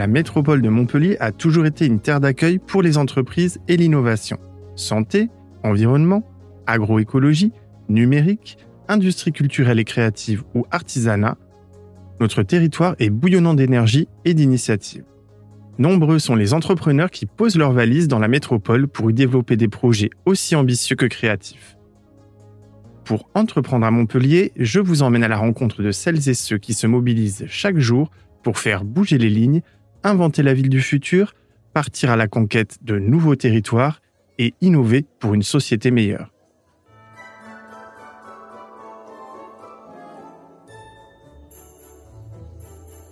[0.00, 4.38] la métropole de Montpellier a toujours été une terre d'accueil pour les entreprises et l'innovation.
[4.74, 5.28] Santé,
[5.62, 6.26] environnement,
[6.66, 7.52] agroécologie,
[7.90, 8.56] numérique,
[8.88, 11.36] industrie culturelle et créative ou artisanat,
[12.18, 15.04] notre territoire est bouillonnant d'énergie et d'initiatives.
[15.78, 19.68] Nombreux sont les entrepreneurs qui posent leurs valises dans la métropole pour y développer des
[19.68, 21.76] projets aussi ambitieux que créatifs.
[23.04, 26.72] Pour entreprendre à Montpellier, je vous emmène à la rencontre de celles et ceux qui
[26.72, 28.10] se mobilisent chaque jour
[28.42, 29.60] pour faire bouger les lignes,
[30.04, 31.34] inventer la ville du futur,
[31.72, 34.00] partir à la conquête de nouveaux territoires
[34.38, 36.32] et innover pour une société meilleure.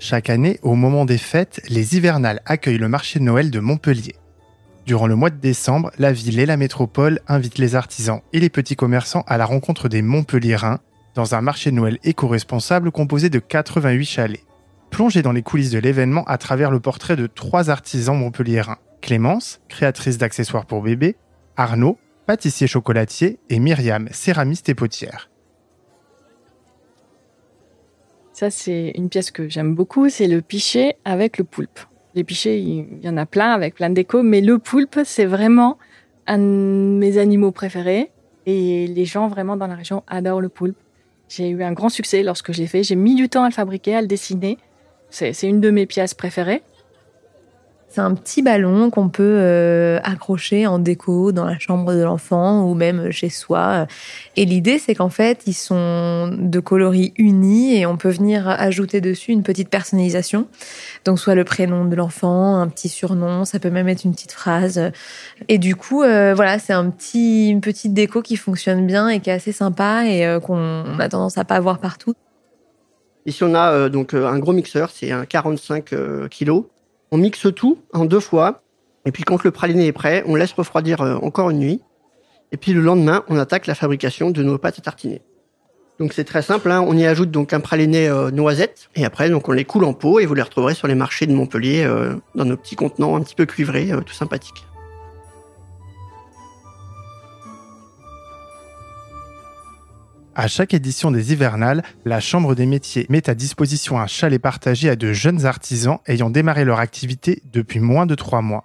[0.01, 4.15] Chaque année, au moment des fêtes, les hivernales accueillent le marché de Noël de Montpellier.
[4.87, 8.49] Durant le mois de décembre, la ville et la métropole invitent les artisans et les
[8.49, 10.81] petits commerçants à la rencontre des Montpelliérains
[11.15, 14.45] dans un marché de Noël éco-responsable composé de 88 chalets.
[14.91, 18.79] Plongez dans les coulisses de l'événement à travers le portrait de trois artisans montpelliérains.
[19.01, 21.17] Clémence, créatrice d'accessoires pour bébés,
[21.57, 25.31] Arnaud, pâtissier chocolatier, et Myriam, céramiste et potière.
[28.33, 31.81] Ça, c'est une pièce que j'aime beaucoup, c'est le pichet avec le poulpe.
[32.15, 35.25] Les pichets, il y en a plein avec plein de déco, mais le poulpe, c'est
[35.25, 35.79] vraiment
[36.27, 38.11] un de mes animaux préférés.
[38.47, 40.79] Et les gens vraiment dans la région adorent le poulpe.
[41.29, 42.83] J'ai eu un grand succès lorsque je l'ai fait.
[42.83, 44.57] J'ai mis du temps à le fabriquer, à le dessiner.
[45.11, 46.63] C'est une de mes pièces préférées.
[47.91, 52.65] C'est un petit ballon qu'on peut euh, accrocher en déco dans la chambre de l'enfant
[52.65, 53.87] ou même chez soi.
[54.37, 59.01] Et l'idée, c'est qu'en fait, ils sont de coloris unis et on peut venir ajouter
[59.01, 60.49] dessus une petite personnalisation.
[61.07, 64.33] Donc, soit le prénom de l'enfant, un petit surnom, ça peut même être une petite
[64.33, 64.93] phrase.
[65.49, 69.21] Et du coup, euh, voilà, c'est un petit, une petite déco qui fonctionne bien et
[69.21, 72.15] qui est assez sympa et euh, qu'on a tendance à pas voir partout.
[73.29, 75.95] Ici, on a donc un gros mixeur, c'est un 45
[76.31, 76.65] kg
[77.11, 78.63] on mixe tout en deux fois.
[79.05, 81.81] Et puis quand le praliné est prêt, on laisse refroidir euh, encore une nuit.
[82.53, 85.23] Et puis le lendemain, on attaque la fabrication de nos pâtes à tartiner.
[85.99, 86.85] Donc c'est très simple, hein.
[86.87, 90.21] on y ajoute donc un praliné euh, noisette et après on les coule en pot
[90.21, 93.23] et vous les retrouverez sur les marchés de Montpellier euh, dans nos petits contenants un
[93.23, 94.65] petit peu cuivrés, tout sympathiques.
[100.41, 104.89] À chaque édition des hivernales, la Chambre des métiers met à disposition un chalet partagé
[104.89, 108.65] à de jeunes artisans ayant démarré leur activité depuis moins de trois mois.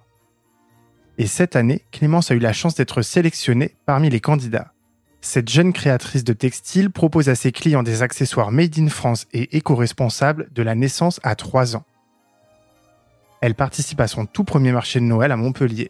[1.17, 4.71] Et cette année, Clémence a eu la chance d'être sélectionnée parmi les candidats.
[5.19, 9.57] Cette jeune créatrice de textile propose à ses clients des accessoires made in France et
[9.57, 11.85] éco-responsables de la naissance à trois ans.
[13.41, 15.89] Elle participe à son tout premier marché de Noël à Montpellier.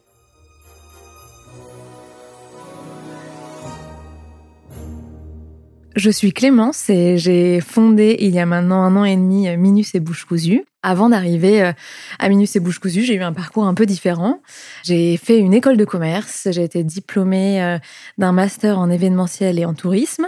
[5.95, 9.93] Je suis Clémence et j'ai fondé il y a maintenant un an et demi Minus
[9.93, 10.65] et Bouche Cousue.
[10.81, 11.71] Avant d'arriver euh,
[12.17, 14.41] à Minus et Bouche Cousue, j'ai eu un parcours un peu différent.
[14.83, 17.77] J'ai fait une école de commerce, j'ai été diplômée euh,
[18.17, 20.25] d'un master en événementiel et en tourisme.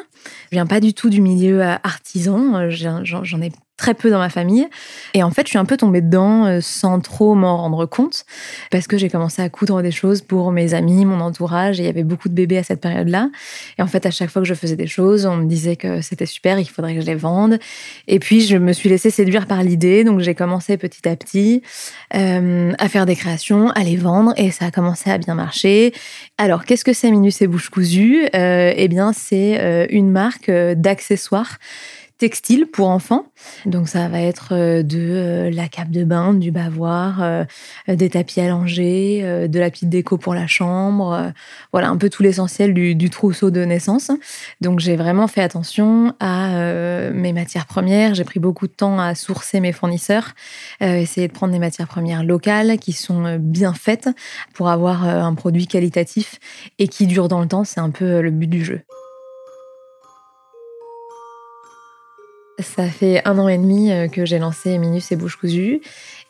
[0.51, 4.29] Je viens pas du tout du milieu euh, artisan, j'en ai très peu dans ma
[4.29, 4.67] famille.
[5.13, 8.25] Et en fait, je suis un peu tombée dedans euh, sans trop m'en rendre compte
[8.71, 11.79] parce que j'ai commencé à coudre des choses pour mes amis, mon entourage.
[11.79, 13.29] Et il y avait beaucoup de bébés à cette période-là.
[13.77, 16.01] Et en fait, à chaque fois que je faisais des choses, on me disait que
[16.01, 17.59] c'était super, il faudrait que je les vende.
[18.07, 20.03] Et puis, je me suis laissée séduire par l'idée.
[20.03, 21.61] Donc, j'ai commencé petit à petit
[22.15, 24.33] euh, à faire des créations, à les vendre.
[24.37, 25.93] Et ça a commencé à bien marcher.
[26.37, 28.25] Alors, qu'est-ce que c'est Minus et Bouche Cousue?
[28.35, 31.57] Euh, Eh bien, c'est une marque d'accessoires
[32.17, 33.25] textile pour enfants.
[33.65, 37.43] Donc ça va être euh, de euh, la cape de bain, du bavoir, euh,
[37.87, 41.31] des tapis allongés, de la petite déco pour la chambre,
[41.71, 44.11] voilà un peu tout l'essentiel du, trousseau de naissance.
[44.61, 46.49] Donc j'ai vraiment fait attention à
[47.11, 48.15] mes matières premières.
[48.15, 50.33] J'ai pris beaucoup de temps à sourcer mes fournisseurs,
[50.81, 54.09] essayer de prendre des matières premières locales qui sont bien faites
[54.53, 56.39] pour avoir un produit qualitatif
[56.79, 57.63] et qui dure dans le temps.
[57.63, 58.81] C'est un peu le but du jeu.
[62.59, 65.81] Ça fait un an et demi euh, que j'ai lancé Minus et Bouche Cousue.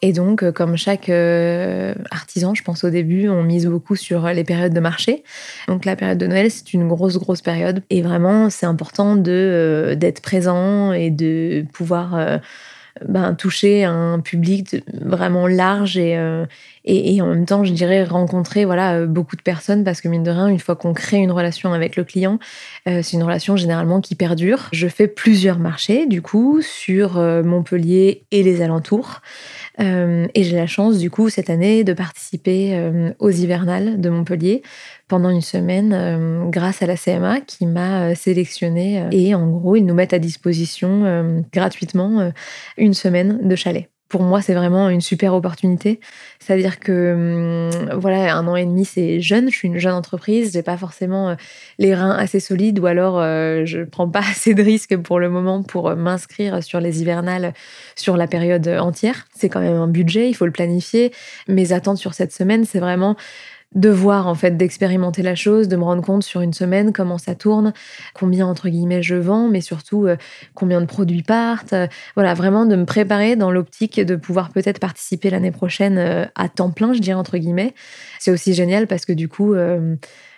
[0.01, 4.27] Et donc, euh, comme chaque euh, artisan, je pense au début, on mise beaucoup sur
[4.29, 5.23] les périodes de marché.
[5.67, 7.83] Donc, la période de Noël, c'est une grosse, grosse période.
[7.91, 12.39] Et vraiment, c'est important d'être présent et de pouvoir
[13.03, 16.45] ben, toucher un public vraiment large euh,
[16.85, 20.07] et, et, en même temps, je dirais, rencontrer voilà, euh, beaucoup de personnes parce que
[20.07, 22.39] mine de rien, une fois qu'on crée une relation avec le client,
[22.87, 24.69] euh, c'est une relation généralement qui perdure.
[24.71, 29.21] Je fais plusieurs marchés du coup sur Montpellier et les alentours.
[29.77, 34.61] Et j'ai la chance, du coup, cette année, de participer aux hivernales de Montpellier
[35.07, 39.07] pendant une semaine euh, grâce à la CMA qui m'a sélectionnée.
[39.11, 42.31] et en gros, ils nous mettent à disposition gratuitement
[42.77, 45.99] une semaine de chalet pour moi, c'est vraiment une super opportunité.
[46.39, 49.49] C'est-à-dire que, hum, voilà, un an et demi, c'est jeune.
[49.49, 50.53] Je suis une jeune entreprise.
[50.53, 51.35] J'ai pas forcément euh,
[51.79, 55.29] les reins assez solides ou alors euh, je prends pas assez de risques pour le
[55.29, 57.53] moment pour euh, m'inscrire sur les hivernales
[57.95, 59.25] sur la période entière.
[59.35, 61.11] C'est quand même un budget, il faut le planifier.
[61.47, 63.15] Mes attentes sur cette semaine, c'est vraiment
[63.73, 67.17] de voir en fait d'expérimenter la chose, de me rendre compte sur une semaine comment
[67.17, 67.73] ça tourne,
[68.13, 70.15] combien entre guillemets je vends, mais surtout euh,
[70.53, 71.73] combien de produits partent.
[71.73, 76.25] Euh, voilà, vraiment de me préparer dans l'optique de pouvoir peut-être participer l'année prochaine euh,
[76.35, 77.73] à temps plein, je dirais entre guillemets.
[78.19, 79.55] C'est aussi génial parce que du coup,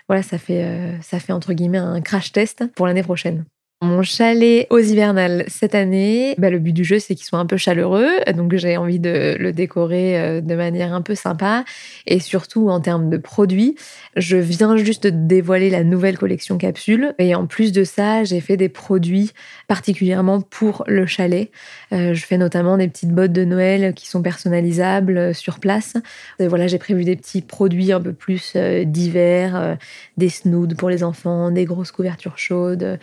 [0.08, 3.46] voilà, ça fait ça fait entre guillemets un crash test pour l'année prochaine.
[3.84, 7.46] Mon chalet aux hivernales cette année, bah, le but du jeu, c'est qu'il soit un
[7.46, 8.10] peu chaleureux.
[8.36, 11.64] Donc, j'ai envie de le décorer euh, de manière un peu sympa.
[12.08, 13.76] Et surtout, en termes de produits,
[14.16, 17.14] je viens juste de dévoiler la nouvelle collection capsule.
[17.20, 19.32] Et en plus de ça, j'ai fait des produits
[19.68, 21.52] particulièrement pour le chalet.
[21.92, 25.94] Euh, je fais notamment des petites bottes de Noël qui sont personnalisables euh, sur place.
[26.40, 29.78] Voilà, j'ai prévu des petits produits un peu plus d'hiver,
[30.18, 32.98] des snoods pour les enfants, des grosses couvertures chaudes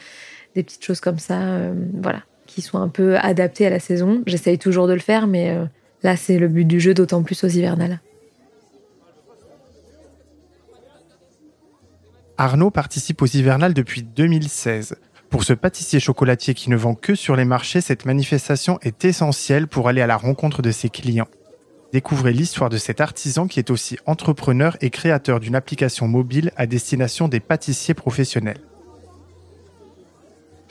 [0.55, 4.23] des petites choses comme ça, euh, voilà, qui soient un peu adaptées à la saison.
[4.27, 5.65] J'essaye toujours de le faire, mais euh,
[6.03, 8.01] là, c'est le but du jeu, d'autant plus aux hivernales.
[12.37, 14.97] Arnaud participe aux hivernales depuis 2016.
[15.31, 19.67] Pour ce pâtissier chocolatier qui ne vend que sur les marchés, cette manifestation est essentielle
[19.67, 21.29] pour aller à la rencontre de ses clients.
[21.93, 26.67] Découvrez l'histoire de cet artisan qui est aussi entrepreneur et créateur d'une application mobile à
[26.67, 28.59] destination des pâtissiers professionnels.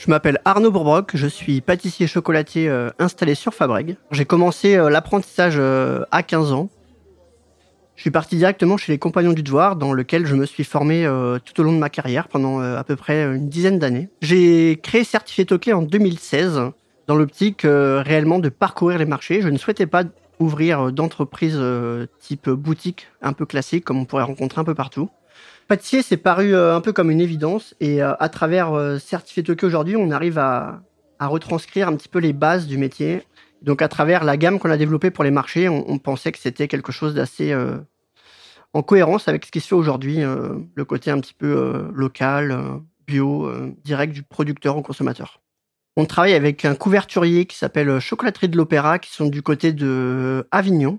[0.03, 3.95] Je m'appelle Arnaud Bourbroc, je suis pâtissier chocolatier euh, installé sur Fabreg.
[4.11, 6.69] J'ai commencé euh, l'apprentissage euh, à 15 ans.
[7.95, 11.07] Je suis parti directement chez les Compagnons du Devoir, dans lequel je me suis formé
[11.45, 14.09] tout au long de ma carrière pendant à peu près une dizaine d'années.
[14.19, 16.59] J'ai créé Certifié Toqué en 2016,
[17.07, 19.41] dans l'optique réellement de parcourir les marchés.
[19.41, 20.03] Je ne souhaitais pas
[20.39, 21.61] ouvrir d'entreprise
[22.19, 25.09] type boutique un peu classique, comme on pourrait rencontrer un peu partout.
[25.67, 27.75] Pâtissier, c'est paru euh, un peu comme une évidence.
[27.79, 30.81] Et euh, à travers euh, Certifié Tokyo aujourd'hui, on arrive à,
[31.19, 33.23] retranscrire un petit peu les bases du métier.
[33.61, 36.67] Donc à travers la gamme qu'on a développée pour les marchés, on, pensait que c'était
[36.67, 37.55] quelque chose d'assez
[38.73, 43.49] en cohérence avec ce qui se fait aujourd'hui, le côté un petit peu local, bio,
[43.85, 45.39] direct du producteur au consommateur.
[45.95, 50.45] On travaille avec un couverturier qui s'appelle Chocolaterie de l'Opéra, qui sont du côté de
[50.51, 50.97] Avignon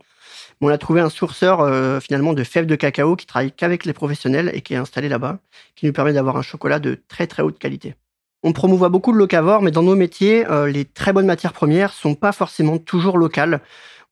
[0.61, 3.93] on a trouvé un sourceur euh, finalement de fèves de cacao qui travaille qu'avec les
[3.93, 5.39] professionnels et qui est installé là-bas,
[5.77, 7.95] qui nous permet d'avoir un chocolat de très très haute qualité.
[8.43, 11.93] On promouvoit beaucoup le locavore, mais dans nos métiers, euh, les très bonnes matières premières
[11.93, 13.61] sont pas forcément toujours locales.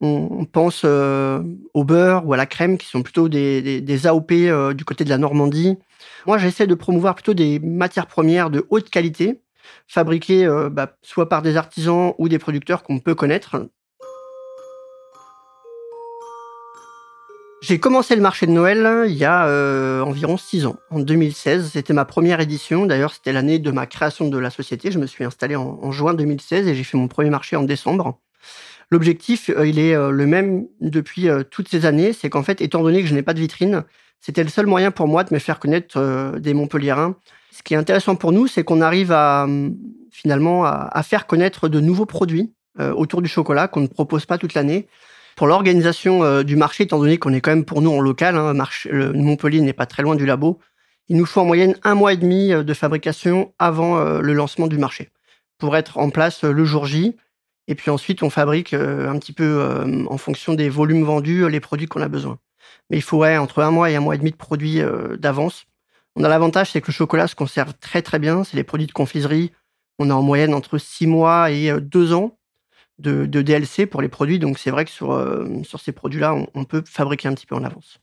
[0.05, 1.41] On, pense euh,
[1.75, 4.33] au beurre ou à la crème, qui sont plutôt des, AOP
[4.75, 5.79] du côté de la Normandie.
[6.27, 9.43] Moi, j'essaie de promouvoir plutôt des matières premières de haute qualité,
[9.87, 13.69] fabriquées bah, soit par des artisans ou des producteurs qu'on peut connaître,
[17.63, 21.71] J'ai commencé le marché de Noël il y a euh, environ six ans, en 2016.
[21.73, 22.87] C'était ma première édition.
[22.87, 24.91] D'ailleurs, c'était l'année de ma création de la société.
[24.91, 28.19] Je me suis installé en, juin 2016 et j'ai fait mon premier marché en décembre.
[28.91, 32.13] L'objectif, euh, il est euh, le même depuis toutes ces années.
[32.13, 33.85] C'est qu'en fait, étant donné que je n'ai pas de vitrine,
[34.19, 37.15] c'était le seul moyen pour moi de me faire connaître des Montpelliérains.
[37.53, 39.47] Ce qui est intéressant pour nous, c'est qu'on arrive à
[40.11, 44.55] finalement à, faire connaître de nouveaux produits autour du chocolat qu'on ne propose pas toute
[44.55, 44.87] l'année
[45.37, 48.37] pour l'organisation euh, du marché, étant donné qu'on est quand même pour nous en local,
[48.37, 48.55] hein,
[49.15, 50.59] Montpellier n'est pas très loin du labo,
[51.09, 54.33] il nous faut en moyenne un mois et demi euh, de fabrication avant euh, le
[54.33, 55.11] lancement du marché
[55.59, 57.17] pour être en place le jour J.
[57.69, 59.65] Et puis ensuite, on fabrique un petit peu
[60.11, 62.41] en fonction des volumes vendus les produits qu'on a besoin.
[62.91, 64.83] Mais il faut entre un mois et un mois et demi de produits
[65.21, 65.67] d'avance.
[66.17, 68.43] On a l'avantage, c'est que le chocolat se conserve très très bien.
[68.43, 69.53] C'est les produits de confiserie.
[70.01, 72.37] On a en moyenne entre six mois et deux ans
[72.99, 74.39] de, DLC pour les produits.
[74.39, 77.55] Donc c'est vrai que sur, euh, sur ces produits-là, on, peut fabriquer un petit peu
[77.55, 77.99] en avance.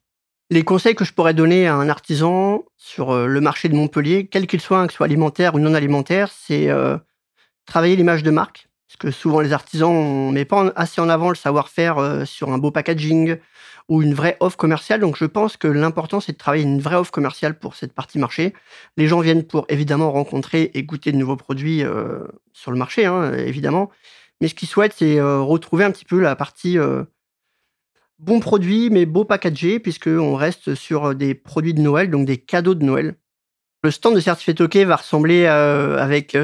[0.49, 4.27] Les conseils que je pourrais donner à un artisan sur euh, le marché de Montpellier,
[4.27, 6.97] quel qu'il soit, hein, que ce soit alimentaire ou non alimentaire, c'est euh,
[7.65, 8.67] travailler l'image de marque.
[8.87, 12.57] Parce que souvent les artisans ne mettent pas assez en avant le savoir-faire sur un
[12.57, 13.37] beau packaging
[13.87, 14.99] ou une vraie offre commerciale.
[14.99, 18.17] Donc je pense que l'important c'est de travailler une vraie offre commerciale pour cette partie
[18.17, 18.55] marché.
[18.97, 21.83] Les gens viennent pour évidemment rencontrer et goûter de nouveaux produits
[22.51, 23.91] sur le marché, hein, évidemment.
[24.41, 27.03] Mais ce qu'ils souhaitent, c'est euh, retrouver un petit peu la partie euh,
[28.19, 32.37] bon produit, mais beau packagé, puisqu'on reste sur euh, des produits de Noël, donc des
[32.37, 33.15] cadeaux de Noël.
[33.83, 36.35] Le stand de Certifié Toqué va ressembler avec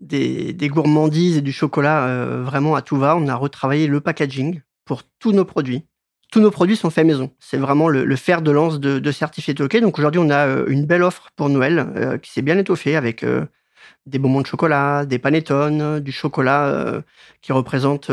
[0.00, 3.16] des, gourmandises et du chocolat vraiment à tout va.
[3.16, 5.82] On a retravaillé le packaging pour tous nos produits.
[6.30, 7.32] Tous nos produits sont faits maison.
[7.40, 9.80] C'est vraiment le, fer de lance de, de Certifié Toqué.
[9.80, 13.24] Donc aujourd'hui, on a une belle offre pour Noël qui s'est bien étoffée avec
[14.06, 17.02] des bonbons de chocolat, des panettones, du chocolat
[17.40, 18.10] qui représente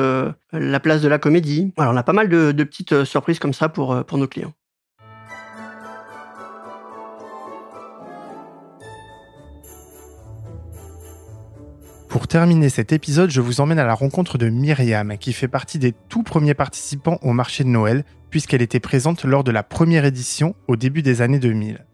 [0.51, 1.73] la place de la comédie.
[1.77, 4.53] Alors on a pas mal de, petites surprises comme ça pour, pour nos clients.
[12.11, 15.79] Pour terminer cet épisode, je vous emmène à la rencontre de Myriam, qui fait partie
[15.79, 20.03] des tout premiers participants au marché de Noël, puisqu'elle était présente lors de la première
[20.03, 21.85] édition au début des années 2000.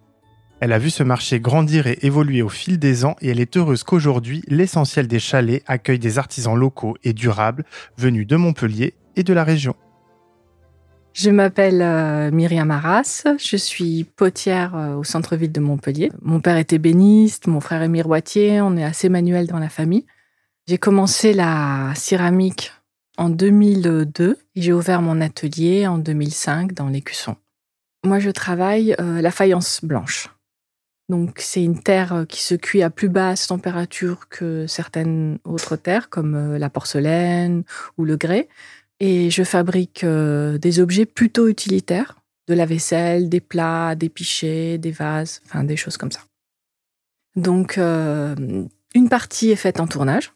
[0.59, 3.57] Elle a vu ce marché grandir et évoluer au fil des ans et elle est
[3.57, 7.63] heureuse qu'aujourd'hui, l'essentiel des chalets accueille des artisans locaux et durables
[7.95, 9.75] venus de Montpellier et de la région.
[11.13, 16.11] Je m'appelle euh, Myriam Arras, je suis potière euh, au centre-ville de Montpellier.
[16.21, 20.05] Mon père était béniste, mon frère est miroitier, on est assez manuel dans la famille.
[20.67, 22.71] J'ai commencé la céramique
[23.17, 27.35] en 2002 et j'ai ouvert mon atelier en 2005 dans l'Écusson.
[28.03, 30.29] Moi, je travaille euh, la faïence blanche.
[31.09, 36.09] Donc, c'est une terre qui se cuit à plus basse température que certaines autres terres,
[36.09, 37.63] comme la porcelaine
[37.97, 38.49] ou le grès.
[38.99, 44.77] Et je fabrique euh, des objets plutôt utilitaires, de la vaisselle, des plats, des pichets,
[44.77, 46.21] des vases, enfin des choses comme ça.
[47.35, 48.35] Donc, euh,
[48.95, 50.33] une partie est faite en tournage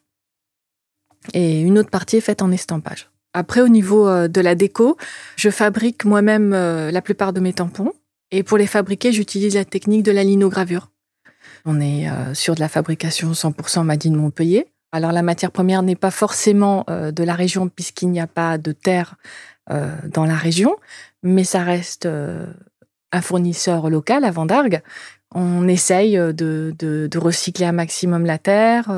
[1.34, 3.10] et une autre partie est faite en estampage.
[3.34, 4.98] Après, au niveau euh, de la déco,
[5.38, 7.94] je fabrique moi-même la plupart de mes tampons.
[8.32, 10.90] Et pour les fabriquer, j'utilise la technique de la linogravure.
[11.66, 14.68] On est sur de la fabrication 100% Made in Montpellier.
[14.92, 18.58] Alors la matière première n'est pas forcément euh, de la région puisqu'il n'y a pas
[18.58, 19.16] de terre
[19.70, 20.76] euh, dans la région,
[21.24, 22.46] mais ça reste euh,
[23.14, 24.82] un fournisseur local à Vendargue.
[25.34, 28.92] On essaye de, recycler un maximum la terre,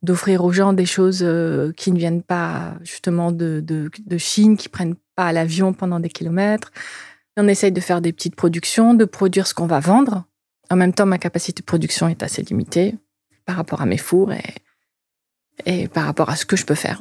[0.00, 1.26] d'offrir aux gens des choses
[1.76, 6.70] qui ne viennent pas justement de, de Chine, qui prennent pas l'avion pendant des kilomètres.
[7.42, 10.24] On essaye de faire des petites productions, de produire ce qu'on va vendre.
[10.68, 12.96] En même temps, ma capacité de production est assez limitée
[13.46, 14.30] par rapport à mes fours
[15.64, 17.00] et, par rapport à ce que je peux faire.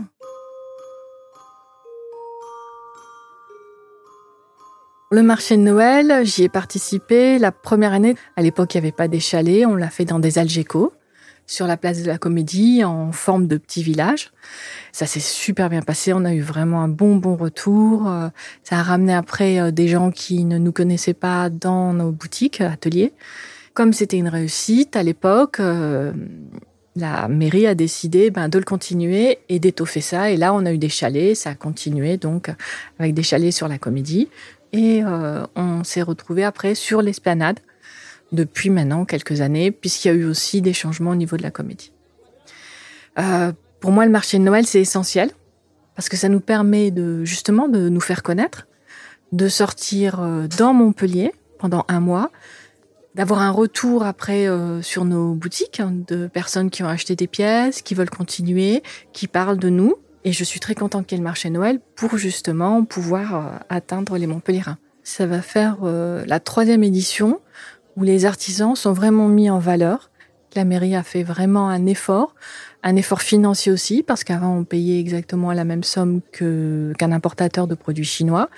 [5.12, 8.16] Le marché de Noël, j'y ai participé la première année.
[8.38, 10.94] À l'époque, il n'y avait pas des chalets, on l'a fait dans des algécos,
[11.50, 14.32] sur la place de la Comédie, en forme de petit village.
[14.92, 18.08] Ça s'est super bien passé, on a eu vraiment un bon, bon retour.
[18.64, 22.62] Ça a ramené après euh, des gens qui ne nous connaissaient pas dans nos boutiques,
[22.62, 23.14] ateliers.
[23.74, 26.14] Comme c'était une réussite à l'époque, euh,
[26.96, 30.30] la mairie a décidé ben, de le continuer et d'étoffer ça.
[30.30, 32.52] Et là, on a eu des chalets, ça a continué donc
[33.00, 34.30] avec des chalets sur la comédie.
[34.72, 37.60] Et euh, on s'est retrouvé après sur l'esplanade
[38.32, 41.52] depuis maintenant quelques années, puisqu'il y a eu aussi des changements au niveau de la
[41.52, 41.92] comédie.
[43.18, 45.32] Euh, pour moi, le marché de Noël, c'est essentiel
[45.96, 48.68] parce que ça nous permet de justement de nous faire connaître,
[49.32, 52.32] de sortir euh, dans Montpellier pendant un mois,
[53.16, 57.28] d'avoir un retour après euh, sur nos boutiques hein, de personnes qui ont acheté des
[57.28, 58.84] pièces, qui veulent continuer,
[59.14, 59.96] qui parlent de nous.
[60.24, 63.58] Et je suis très contente qu'il y ait le marché Noël pour justement pouvoir euh,
[63.70, 64.78] atteindre les Montpellierins.
[65.04, 67.40] Ça va faire euh, la troisième édition
[68.00, 70.10] où les artisans sont vraiment mis en valeur.
[70.56, 72.34] La mairie a fait vraiment un effort
[72.82, 77.76] un effort financier aussi, parce qu'avant, on payait exactement la même somme qu'un importateur de
[77.76, 78.50] produits chinois.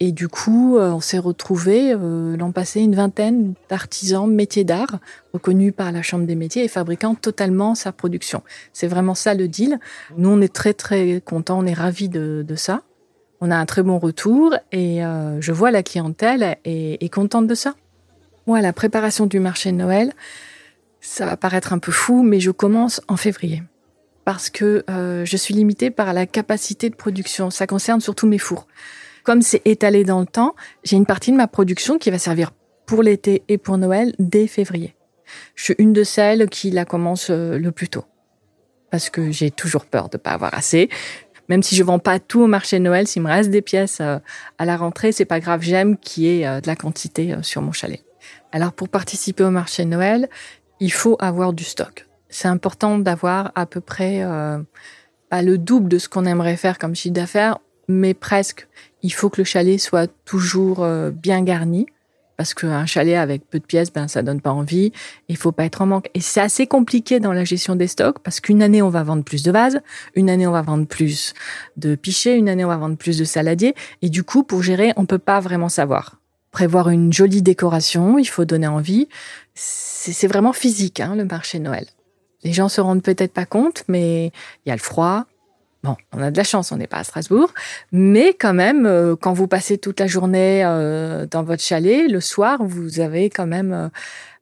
[0.00, 4.98] Et du coup, euh, on s'est retrouvé euh, l'an passé une vingtaine d'artisans métiers d'art
[5.32, 8.42] reconnus par la Chambre des métiers et fabriquant totalement sa production.
[8.72, 9.78] C'est vraiment ça le deal.
[10.18, 12.82] Nous, on est très très contents, on est ravis de, ça.
[13.40, 17.54] On a un très bon retour et euh, je vois la clientèle est contente de
[17.54, 17.74] ça.
[18.50, 20.12] Moi, la préparation du marché de Noël,
[21.00, 23.62] ça va paraître un peu fou, mais je commence en février
[24.24, 27.50] parce que euh, je suis limitée par la capacité de production.
[27.50, 28.66] Ça concerne surtout mes fours.
[29.22, 32.50] Comme c'est étalé dans le temps, j'ai une partie de ma production qui va servir
[32.86, 34.96] pour l'été et pour Noël dès février.
[35.54, 38.04] Je suis une de celles qui la commence euh, le plus tôt
[38.90, 40.88] parce que j'ai toujours peur de pas avoir assez.
[41.48, 43.98] Même si je vends pas tout au marché de Noël, s'il me reste des pièces
[44.00, 44.18] euh,
[44.58, 45.62] à la rentrée, c'est pas grave.
[45.62, 48.02] J'aime qu'il y ait de la quantité sur mon chalet.
[48.52, 50.28] Alors pour participer au marché Noël,
[50.80, 54.58] il faut avoir du stock c'est important d'avoir à peu près euh,
[55.32, 57.58] le double de ce qu'on aimerait faire comme chiffre d'affaires,
[57.88, 58.68] mais presque.
[59.02, 61.86] Il faut que le chalet soit toujours euh, bien garni
[62.36, 64.92] parce qu'un chalet avec peu de pièces, ben ça donne pas envie.
[65.28, 66.08] Il faut pas être en manque.
[66.14, 69.24] Et c'est assez compliqué dans la gestion des stocks parce qu'une année on va vendre
[69.24, 69.80] plus de vases,
[70.14, 71.34] une année on va vendre plus
[71.76, 73.74] de pichets, une année on va vendre plus de saladiers.
[74.00, 76.20] Et du coup, pour gérer, on peut pas vraiment savoir.
[76.50, 79.08] Prévoir une jolie décoration, il faut donner envie.
[79.54, 81.86] C'est vraiment physique, hein, le marché Noël.
[82.42, 84.32] Les gens se rendent peut-être pas compte, mais
[84.64, 85.26] il y a le froid,
[85.82, 87.54] Bon, on a de la chance, on n'est pas à Strasbourg,
[87.90, 92.20] mais quand même, euh, quand vous passez toute la journée euh, dans votre chalet, le
[92.20, 93.90] soir, vous avez quand même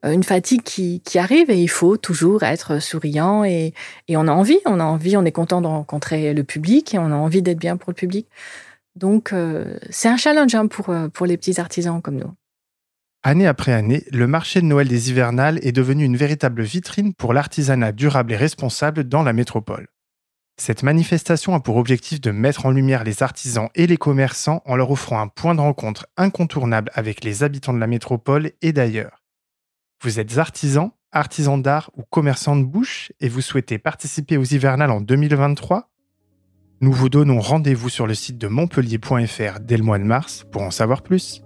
[0.03, 3.73] euh, une fatigue qui, qui, arrive et il faut toujours être souriant et,
[4.09, 6.99] et, on a envie, on a envie, on est content de rencontrer le public et
[6.99, 8.27] on a envie d'être bien pour le public.
[8.99, 9.33] Donc,
[9.89, 12.33] c'est un challenge hein, pour, pour les petits artisans comme nous.
[13.21, 17.33] Année après année, le marché de Noël des hivernales est devenu une véritable vitrine pour
[17.33, 19.87] l'artisanat durable et responsable dans la métropole.
[20.55, 24.77] Cette manifestation a pour objectif de mettre en lumière les artisans et les commerçants en
[24.77, 29.23] leur offrant un point de rencontre incontournable avec les habitants de la métropole et d'ailleurs.
[30.01, 34.91] Vous êtes artisan, artisan d'art ou commerçant de bouche et vous souhaitez participer aux hivernales
[34.91, 35.89] en 2023
[36.81, 40.61] Nous vous donnons rendez-vous sur le site de montpellier.fr dès le mois de mars pour
[40.61, 41.43] en savoir plus.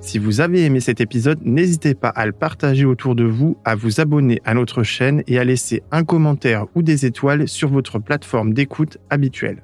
[0.00, 3.74] Si vous avez aimé cet épisode, n'hésitez pas à le partager autour de vous, à
[3.74, 7.98] vous abonner à notre chaîne et à laisser un commentaire ou des étoiles sur votre
[7.98, 9.62] plateforme d'écoute habituelle.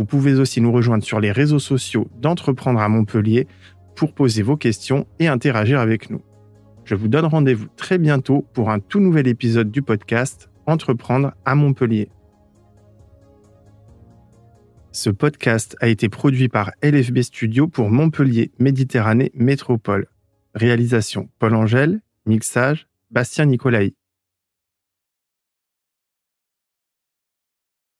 [0.00, 3.46] Vous pouvez aussi nous rejoindre sur les réseaux sociaux d'Entreprendre à Montpellier
[3.94, 6.22] pour poser vos questions et interagir avec nous.
[6.86, 11.54] Je vous donne rendez-vous très bientôt pour un tout nouvel épisode du podcast Entreprendre à
[11.54, 12.08] Montpellier.
[14.90, 20.06] Ce podcast a été produit par LFB Studio pour Montpellier Méditerranée Métropole.
[20.54, 23.92] Réalisation Paul Angèle, mixage Bastien Nicolai.